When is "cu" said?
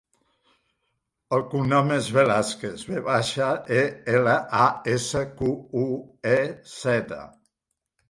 5.39-5.55